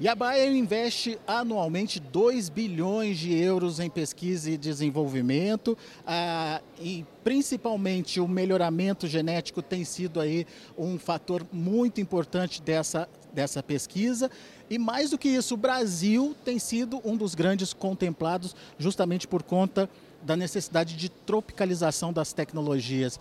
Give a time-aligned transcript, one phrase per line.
[0.00, 5.76] E a Bayer investe anualmente 2 bilhões de euros em pesquisa e desenvolvimento,
[6.06, 10.46] ah, e principalmente o melhoramento genético tem sido aí
[10.78, 14.30] um fator muito importante dessa, dessa pesquisa.
[14.70, 19.42] E mais do que isso, o Brasil tem sido um dos grandes contemplados justamente por
[19.42, 19.90] conta
[20.22, 23.18] da necessidade de tropicalização das tecnologias.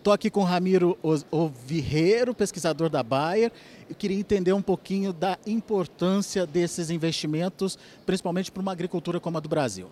[0.00, 0.98] Estou aqui com Ramiro
[1.30, 3.52] Ovirreiro, pesquisador da Bayer.
[3.86, 9.40] Eu queria entender um pouquinho da importância desses investimentos, principalmente para uma agricultura como a
[9.40, 9.90] do Brasil.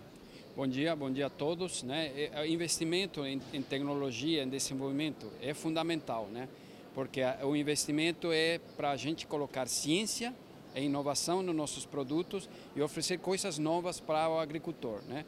[0.56, 1.82] Bom dia, bom dia a todos.
[1.82, 2.30] Né?
[2.40, 6.48] O investimento em, em tecnologia, em desenvolvimento é fundamental, né?
[6.94, 10.34] porque o investimento é para a gente colocar ciência
[10.74, 15.02] e inovação nos nossos produtos e oferecer coisas novas para o agricultor.
[15.06, 15.26] Né?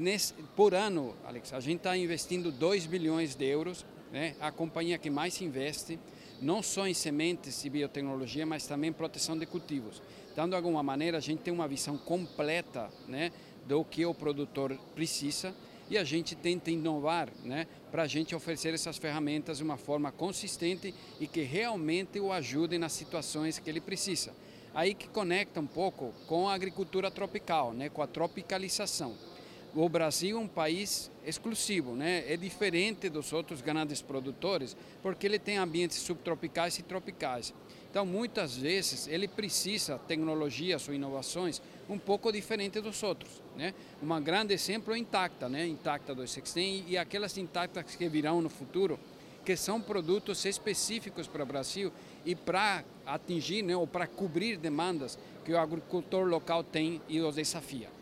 [0.00, 4.34] Nesse, por ano, Alex, a gente está investindo 2 bilhões de euros né?
[4.40, 5.98] a companhia que mais investe,
[6.40, 10.02] não só em sementes e biotecnologia, mas também proteção de cultivos.
[10.32, 13.32] Então, de alguma maneira, a gente tem uma visão completa né,
[13.66, 15.54] do que o produtor precisa
[15.88, 20.12] e a gente tenta inovar né, para a gente oferecer essas ferramentas de uma forma
[20.12, 24.32] consistente e que realmente o ajude nas situações que ele precisa.
[24.74, 29.14] Aí que conecta um pouco com a agricultura tropical, né, com a tropicalização
[29.74, 32.24] o Brasil é um país exclusivo, né?
[32.32, 37.52] é diferente dos outros grandes produtores, porque ele tem ambientes subtropicais e tropicais.
[37.90, 43.42] Então, muitas vezes, ele precisa tecnologias ou inovações um pouco diferentes dos outros.
[43.56, 43.72] Né?
[44.02, 45.66] Um grande exemplo é Intacta, né?
[45.66, 49.00] Intacta 216 e aquelas Intactas que virão no futuro,
[49.46, 51.90] que são produtos específicos para o Brasil
[52.24, 57.36] e para atingir né, ou para cobrir demandas que o agricultor local tem e os
[57.36, 57.95] desafia.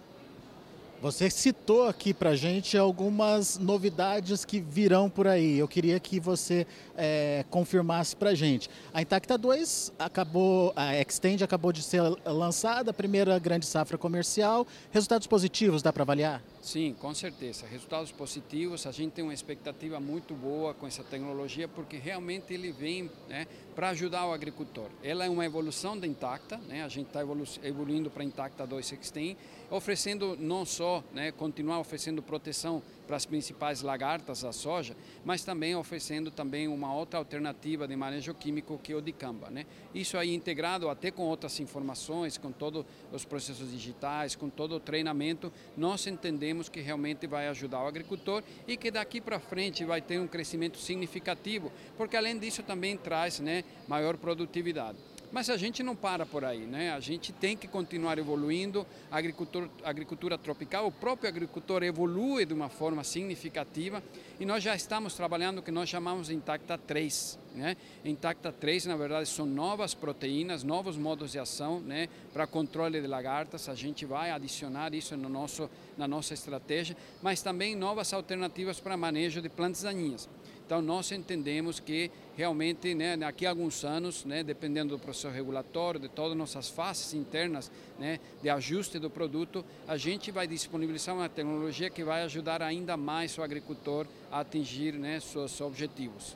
[1.04, 5.58] Você citou aqui para gente algumas novidades que virão por aí.
[5.58, 6.66] Eu queria que você
[6.96, 8.70] é, confirmasse para gente.
[8.90, 14.66] A Intacta 2 acabou, a Extend acabou de ser lançada, a primeira grande safra comercial.
[14.90, 16.40] Resultados positivos, dá para avaliar?
[16.64, 17.66] Sim, com certeza.
[17.66, 18.86] Resultados positivos.
[18.86, 23.46] A gente tem uma expectativa muito boa com essa tecnologia porque realmente ele vem né,
[23.74, 24.88] para ajudar o agricultor.
[25.02, 26.82] Ela é uma evolução da Intacta, né?
[26.82, 29.36] a gente está evolu evoluindo para a Intacta 216,
[29.70, 35.74] oferecendo não só, né, continuar oferecendo proteção para as principais lagartas da soja, mas também
[35.74, 39.50] oferecendo também uma outra alternativa de manejo químico que é o dicamba.
[39.50, 39.66] Né?
[39.94, 44.80] Isso aí integrado até com outras informações, com todos os processos digitais, com todo o
[44.80, 50.00] treinamento, nós entendemos que realmente vai ajudar o agricultor e que daqui para frente vai
[50.00, 54.98] ter um crescimento significativo, porque além disso também traz né, maior produtividade.
[55.34, 56.92] Mas a gente não para por aí, né?
[56.92, 58.86] A gente tem que continuar evoluindo.
[59.10, 64.00] A agricultura, agricultura tropical, o próprio agricultor evolui de uma forma significativa
[64.38, 67.36] e nós já estamos trabalhando o que nós chamamos de Intacta 3.
[67.56, 67.76] Né?
[68.04, 72.08] Intacta 3, na verdade, são novas proteínas, novos modos de ação né?
[72.32, 73.68] para controle de lagartas.
[73.68, 75.68] A gente vai adicionar isso no nosso,
[75.98, 80.28] na nossa estratégia, mas também novas alternativas para manejo de plantas daninhas.
[80.66, 86.00] Então, nós entendemos que realmente, né, daqui a alguns anos, né, dependendo do processo regulatório,
[86.00, 91.14] de todas as nossas fases internas né, de ajuste do produto, a gente vai disponibilizar
[91.14, 96.34] uma tecnologia que vai ajudar ainda mais o agricultor a atingir né, seus objetivos.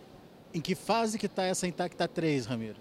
[0.52, 2.76] Em que fase que está essa Intacta 3, Ramiro?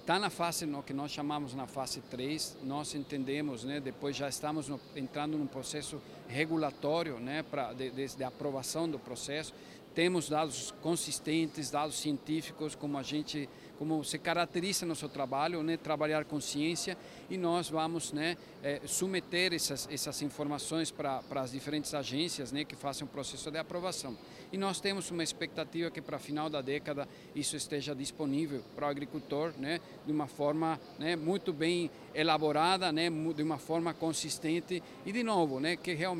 [0.00, 4.28] Está na fase no que nós chamamos na fase 3, nós entendemos, né, depois já
[4.28, 9.52] estamos no, entrando num processo regulatório né, pra, de, de, de aprovação do processo,
[9.94, 13.48] temos dados consistentes, dados científicos, como a gente,
[13.78, 16.96] como se caracteriza nosso trabalho, né, trabalhar com ciência
[17.28, 22.76] e nós vamos, né, é, submeter essas, essas informações para as diferentes agências, né, que
[22.76, 24.16] façam o processo de aprovação.
[24.52, 28.90] E nós temos uma expectativa que para final da década isso esteja disponível para o
[28.90, 35.12] agricultor, né, de uma forma, né, muito bem elaborada, né, de uma forma consistente e
[35.12, 36.19] de novo, né, que realmente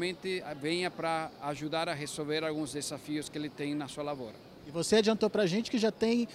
[0.61, 4.34] venha para ajudar a resolver alguns desafios que ele tem na sua lavoura.
[4.66, 6.28] E você adiantou para a gente que já tem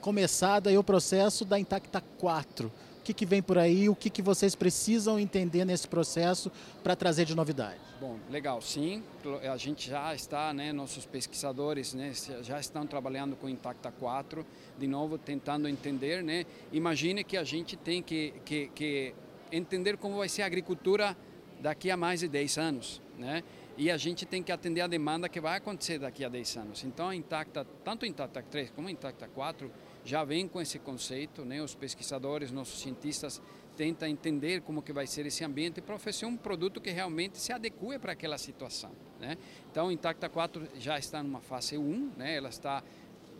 [0.00, 2.68] começado aí o processo da Intacta 4.
[2.68, 6.52] O que, que vem por aí, o que, que vocês precisam entender nesse processo
[6.82, 7.78] para trazer de novidade?
[7.98, 9.02] Bom, legal, sim.
[9.50, 12.12] A gente já está, né, nossos pesquisadores né,
[12.42, 14.44] já estão trabalhando com Intacta 4,
[14.78, 16.22] de novo tentando entender.
[16.22, 16.44] Né?
[16.72, 19.14] Imagine que a gente tem que, que, que
[19.50, 21.16] entender como vai ser a agricultura
[21.60, 23.02] daqui a mais de 10 anos.
[23.18, 23.42] Né?
[23.80, 26.84] e a gente tem que atender a demanda que vai acontecer daqui a 10 anos.
[26.84, 29.72] Então, a Intacta, tanto a Intacta 3 como a Intacta 4
[30.04, 31.62] já vem com esse conceito, né?
[31.62, 33.40] os pesquisadores, nossos cientistas
[33.78, 37.54] tentam entender como que vai ser esse ambiente para oferecer um produto que realmente se
[37.54, 38.92] adeque para aquela situação.
[39.18, 39.38] Né?
[39.70, 42.36] Então, a Intacta 4 já está numa fase 1, né?
[42.36, 42.84] ela está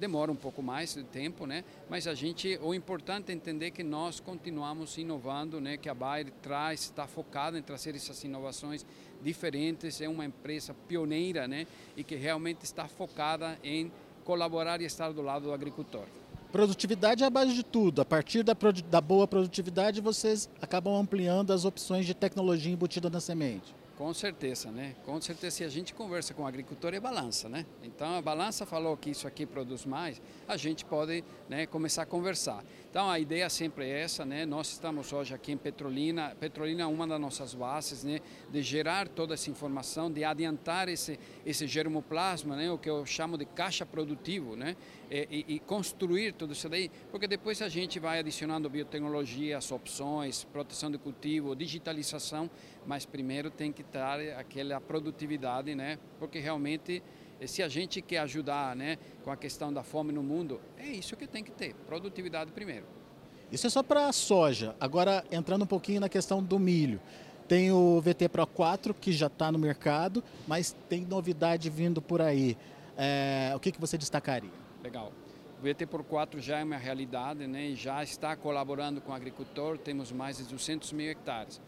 [0.01, 1.63] demora um pouco mais de tempo, né?
[1.89, 5.77] Mas a gente, o importante é entender que nós continuamos inovando, né?
[5.77, 8.85] Que a Bayer traz, está focada em trazer essas inovações
[9.23, 11.67] diferentes, é uma empresa pioneira, né?
[11.95, 13.93] E que realmente está focada em
[14.25, 16.07] colaborar e estar do lado do agricultor.
[16.51, 18.01] Produtividade é a base de tudo.
[18.01, 18.57] A partir da,
[18.89, 23.80] da boa produtividade, vocês acabam ampliando as opções de tecnologia embutida na semente.
[24.01, 24.97] Com certeza, né?
[25.05, 27.67] Com certeza, se a gente conversa com o agricultor, é balança, né?
[27.83, 32.07] Então, a balança falou que isso aqui produz mais, a gente pode né, começar a
[32.07, 32.65] conversar.
[32.91, 34.45] Então, a ideia sempre é essa, né?
[34.45, 36.35] Nós estamos hoje aqui em Petrolina.
[36.41, 38.19] Petrolina é uma das nossas bases, né?
[38.51, 41.17] De gerar toda essa informação, de adiantar esse,
[41.47, 42.69] esse germoplasma, né?
[42.69, 44.75] O que eu chamo de caixa produtivo, né?
[45.09, 49.71] E, e, e construir tudo isso daí, porque depois a gente vai adicionando biotecnologia, as
[49.71, 52.51] opções, proteção de cultivo, digitalização,
[52.85, 55.97] mas primeiro tem que estar aquela produtividade, né?
[56.19, 57.01] Porque realmente
[57.47, 61.17] se a gente quer ajudar, né, com a questão da fome no mundo, é isso
[61.17, 62.85] que tem que ter, produtividade primeiro.
[63.51, 64.77] Isso é só para a soja.
[64.79, 67.01] Agora entrando um pouquinho na questão do milho.
[67.49, 72.23] Tem o VT Pro 4 que já está no mercado, mas tem novidade vindo por
[72.23, 72.57] aí.
[72.97, 74.51] É, o que, que você destacaria?
[74.85, 75.13] Legal.
[75.59, 77.73] O VT Pro 4 já é uma realidade, né?
[77.75, 81.61] já está colaborando com o agricultor, temos mais de 200 mil hectares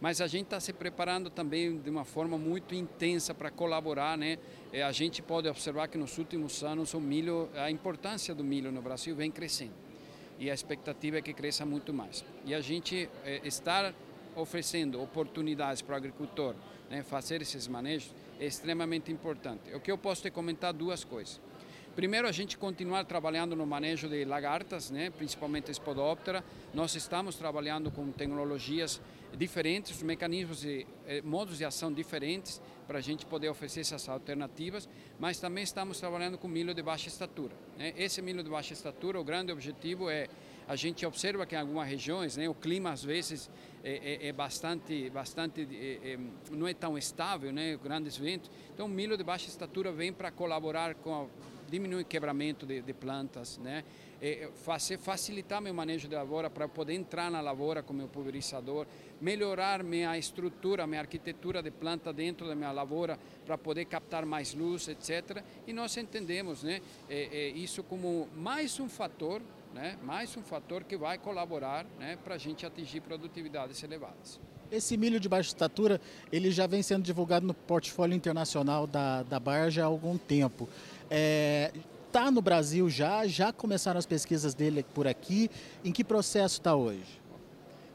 [0.00, 4.38] mas a gente está se preparando também de uma forma muito intensa para colaborar, né?
[4.72, 8.72] É, a gente pode observar que nos últimos anos o milho, a importância do milho
[8.72, 9.74] no Brasil vem crescendo
[10.38, 12.24] e a expectativa é que cresça muito mais.
[12.46, 13.94] E a gente é, estar
[14.34, 16.54] oferecendo oportunidades para o agricultor,
[16.88, 19.74] né, fazer esses manejos é extremamente importante.
[19.74, 21.38] O que eu posso te comentar duas coisas.
[21.96, 26.44] Primeiro, a gente continuar trabalhando no manejo de lagartas, né, principalmente Spodoptera.
[26.72, 29.00] Nós estamos trabalhando com tecnologias
[29.36, 34.88] diferentes, mecanismos e eh, modos de ação diferentes para a gente poder oferecer essas alternativas,
[35.18, 37.54] mas também estamos trabalhando com milho de baixa estatura.
[37.76, 37.92] Né?
[37.96, 40.28] Esse milho de baixa estatura, o grande objetivo é
[40.68, 43.50] a gente observa que em algumas regiões né, o clima às vezes
[43.82, 46.16] é, é, é bastante, bastante é,
[46.52, 48.48] não é tão estável, né, grandes ventos.
[48.72, 52.82] Então o milho de baixa estatura vem para colaborar com a diminuir o quebramento de,
[52.82, 53.84] de plantas, né?
[54.22, 58.86] É, fazer, facilitar meu manejo de lavoura para poder entrar na lavoura com meu pulverizador,
[59.18, 64.52] melhorar minha estrutura, minha arquitetura de planta dentro da minha lavoura para poder captar mais
[64.52, 65.42] luz, etc.
[65.66, 69.40] E nós entendemos né, é, é, isso como mais um fator,
[69.72, 74.38] né, mais um fator que vai colaborar né, para a gente atingir produtividades elevadas.
[74.70, 76.00] Esse milho de baixa estatura,
[76.30, 80.68] ele já vem sendo divulgado no portfólio internacional da, da Barja há algum tempo.
[81.10, 81.72] Está é,
[82.12, 83.26] tá no Brasil já?
[83.26, 85.50] Já começaram as pesquisas dele por aqui?
[85.84, 87.20] Em que processo está hoje?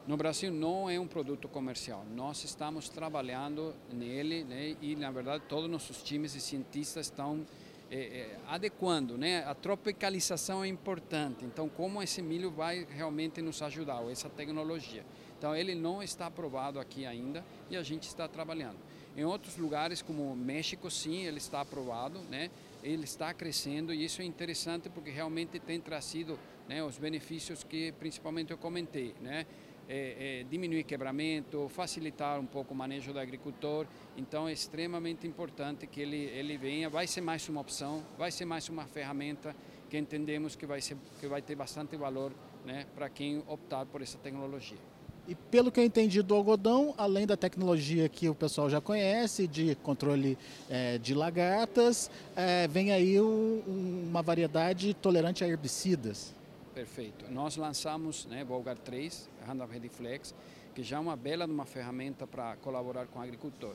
[0.06, 2.04] No Brasil não é um produto comercial.
[2.14, 7.46] Nós estamos trabalhando nele né, e, na verdade, todos os nossos times e cientistas estão
[7.90, 9.16] é, é, adequando.
[9.16, 9.42] Né?
[9.44, 11.42] A tropicalização é importante.
[11.46, 15.06] Então, como esse milho vai realmente nos ajudar, ou essa tecnologia.
[15.38, 18.76] Então, ele não está aprovado aqui ainda e a gente está trabalhando.
[19.16, 22.50] Em outros lugares, como México, sim, ele está aprovado, né?
[22.82, 26.38] Ele está crescendo e isso é interessante porque realmente tem trazido
[26.68, 29.46] né, os benefícios que principalmente eu comentei, né?
[29.88, 33.86] É, é, diminuir quebramento, facilitar um pouco o manejo do agricultor.
[34.16, 36.90] Então é extremamente importante que ele, ele venha.
[36.90, 39.54] Vai ser mais uma opção, vai ser mais uma ferramenta
[39.88, 42.32] que entendemos que vai, ser, que vai ter bastante valor
[42.64, 44.95] né, para quem optar por essa tecnologia.
[45.28, 49.48] E pelo que eu entendi do algodão, além da tecnologia que o pessoal já conhece,
[49.48, 50.38] de controle
[50.70, 56.32] é, de lagartas, é, vem aí um, uma variedade tolerante a herbicidas.
[56.72, 57.24] Perfeito.
[57.30, 60.32] Nós lançamos né, Volgar 3, Roundup Rediflex,
[60.74, 63.74] que já é uma bela uma ferramenta para colaborar com o agricultor.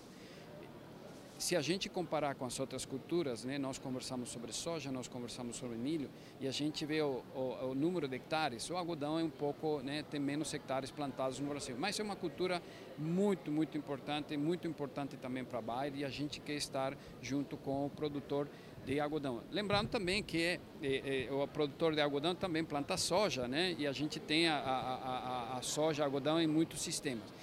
[1.42, 5.56] Se a gente comparar com as outras culturas, né, nós conversamos sobre soja, nós conversamos
[5.56, 6.08] sobre milho,
[6.40, 9.82] e a gente vê o, o, o número de hectares, o algodão é um pouco,
[9.82, 11.76] né, tem menos hectares plantados no Brasil.
[11.80, 12.62] Mas é uma cultura
[12.96, 17.58] muito, muito importante, muito importante também para a Bayer, e a gente quer estar junto
[17.58, 18.48] com o produtor
[18.86, 19.42] de algodão.
[19.50, 23.76] Lembrando também que é, é, o produtor de algodão também planta soja, né?
[23.80, 24.96] E a gente tem a, a,
[25.56, 27.34] a, a soja, algodão em muitos sistemas.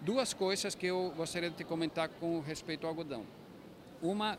[0.00, 3.39] Duas coisas que eu gostaria de te comentar com respeito ao algodão.
[4.02, 4.38] Uma,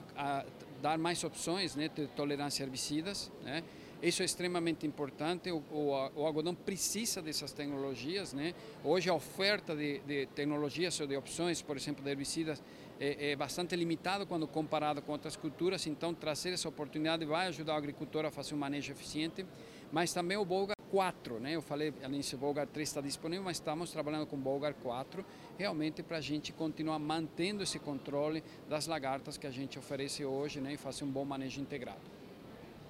[0.82, 3.32] dar mais opções né, de tolerância a herbicidas.
[3.44, 3.64] Né?
[4.02, 5.52] Isso é extremamente importante.
[5.52, 8.34] O, o, o, algodão precisa dessas tecnologias.
[8.34, 8.54] Né?
[8.84, 12.62] Hoje a oferta de, de tecnologias ou de opções, por exemplo, de herbicidas,
[13.00, 15.86] é, é, bastante limitado quando comparado com outras culturas.
[15.86, 19.46] Então, trazer essa oportunidade vai ajudar o agricultor a fazer um manejo eficiente.
[19.92, 21.56] Mas também o Bolgar 4, né?
[21.56, 25.26] Eu falei, além de Bolgar 3 está disponível, mas estamos trabalhando com Bolgar 4,
[25.58, 30.60] realmente para a gente continuar mantendo esse controle das lagartas que a gente oferece hoje,
[30.60, 30.74] né?
[30.74, 32.02] E fazer um bom manejo integrado.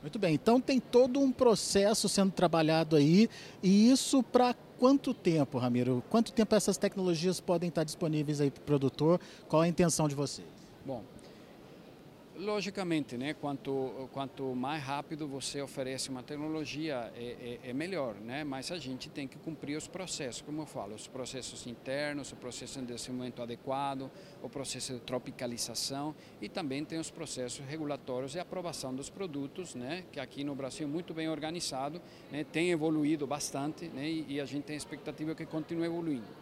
[0.01, 3.29] Muito bem, então tem todo um processo sendo trabalhado aí,
[3.61, 6.03] e isso para quanto tempo, Ramiro?
[6.09, 9.21] Quanto tempo essas tecnologias podem estar disponíveis aí para o produtor?
[9.47, 10.47] Qual a intenção de vocês?
[10.83, 11.03] Bom,
[12.35, 13.33] Logicamente, né?
[13.33, 18.43] quanto, quanto mais rápido você oferece uma tecnologia, é, é, é, melhor, né?
[18.43, 22.35] mas a gente tem que cumprir os processos, como eu falo, os processos internos, o
[22.37, 24.09] processo de desenvolvimento adequado,
[24.41, 30.05] o processo de tropicalização e também tem os processos regulatórios e aprovação dos produtos, né?
[30.11, 32.45] que aqui no Brasil é muito bem organizado, né?
[32.45, 34.09] tem evoluído bastante né?
[34.09, 36.41] e, e a gente tem expectativa que continue evoluindo.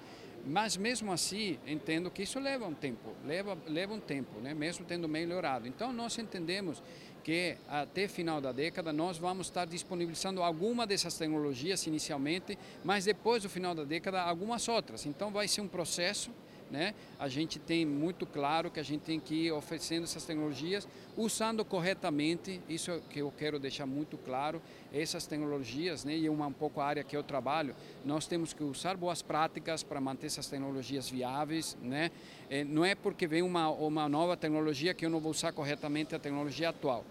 [0.49, 4.51] Mas mesmo assim, entendo que isso leva um tempo, leva, leva um tempo, né?
[4.51, 5.67] mesmo tendo melhorado.
[5.67, 6.81] Então nós entendemos
[7.23, 13.43] que até final da década nós vamos estar disponibilizando alguma dessas tecnologias inicialmente, mas depois
[13.43, 15.05] do final da década algumas outras.
[15.05, 16.31] Então vai ser um processo
[16.69, 16.93] né?
[17.17, 21.65] A gente tem muito claro que a gente tem que ir oferecendo essas tecnologias, usando
[21.65, 24.61] corretamente, isso é que eu quero deixar muito claro,
[24.93, 26.15] essas tecnologias, né?
[26.15, 29.21] e é uma um pouco a área que eu trabalho, nós temos que usar boas
[29.21, 32.11] práticas para manter essas tecnologias viáveis, né?
[32.49, 36.15] É, não é porque vem uma, uma nova tecnologia que eu não vou usar corretamente
[36.15, 37.05] a tecnologia atual.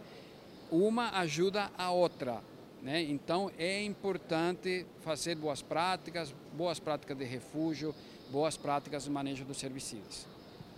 [0.71, 2.43] Uma ajuda a outra,
[2.83, 3.03] né?
[3.03, 7.95] Então é importante fazer boas práticas, boas práticas de refúgio,
[8.31, 10.27] boas práticas de manejo dos herbicidas.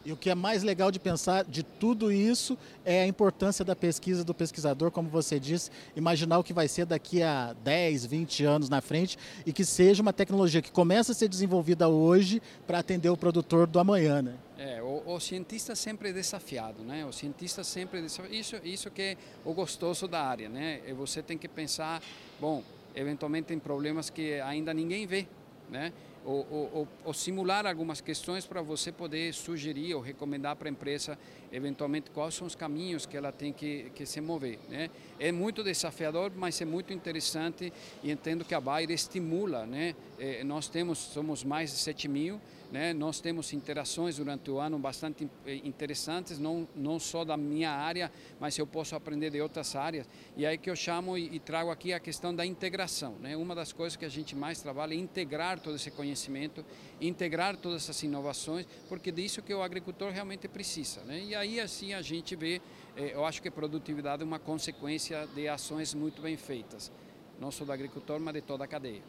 [0.05, 3.77] E o que é mais legal de pensar de tudo isso é a importância da
[3.77, 8.45] pesquisa do pesquisador, como você disse, imaginar o que vai ser daqui a 10, 20
[8.45, 12.79] anos na frente e que seja uma tecnologia que começa a ser desenvolvida hoje para
[12.79, 14.35] atender o produtor do amanhã, né?
[14.57, 17.05] É, o, o, cientista sempre é desafiado, né?
[17.05, 18.35] O cientista sempre é desafiado.
[18.35, 20.81] Isso, isso que é o gostoso da área, né?
[20.87, 22.03] E você tem que pensar,
[22.41, 22.63] bom,
[22.95, 25.27] eventualmente tem problemas que ainda ninguém vê,
[25.71, 25.93] né?
[26.25, 31.19] Ou, ou, ou, simular algumas questões para você poder sugerir ou recomendar para a empresa
[31.51, 34.59] eventualmente quais são os caminhos que ela tem que, que se mover.
[34.69, 34.91] Né?
[35.19, 37.73] É muito desafiador, mas é muito interessante
[38.03, 39.67] e entendo que a Bayer estimula.
[39.67, 39.95] Né?
[40.19, 42.93] É, nós temos, somos mais de 7 mil, né?
[42.93, 48.13] Nós temos interações durante o ano bastante eh, interessantes, não, não só da minha área,
[48.39, 50.09] mas eu posso aprender de outras áreas.
[50.37, 53.17] E aí que eu chamo e, e trago aqui a questão da integração.
[53.21, 53.37] Né?
[53.37, 56.65] Uma das coisas que a gente mais trabalha é integrar todo esse conhecimento,
[57.01, 61.01] integrar todas essas inovações, porque disso que o agricultor realmente precisa.
[61.03, 61.25] Né?
[61.25, 62.63] E aí assim a gente vê,
[62.97, 66.93] eh, eu acho que produtividade é uma consequência de ações muito bem feitas,
[67.41, 69.03] não só do agricultor, mas de toda a cadeia.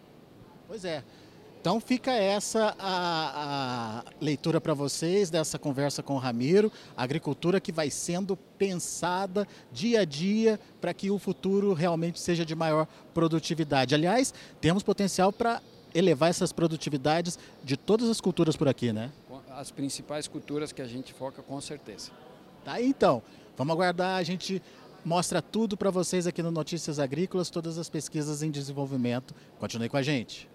[0.68, 1.04] Pois é.
[1.62, 7.60] Então fica essa a, a leitura para vocês dessa conversa com o Ramiro, a agricultura
[7.62, 12.88] que vai sendo pensada dia a dia para que o futuro realmente seja de maior
[13.14, 13.94] produtividade.
[13.94, 15.62] Aliás, temos potencial para
[15.94, 19.12] elevar essas produtividades de todas as culturas por aqui, né?
[19.52, 22.10] As principais culturas que a gente foca, com certeza.
[22.66, 23.22] Tá aí, então.
[23.56, 24.64] Vamos aguardar, a gente
[25.06, 29.36] mostra tudo para vocês aqui no Notícias Agrícolas, todas as pesquisas em desenvolvimento.
[29.60, 30.50] Continue com a gente.